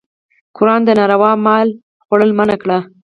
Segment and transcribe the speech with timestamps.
[0.57, 1.67] قرآن د ناروا مال
[2.03, 2.79] خوړل منع کړي.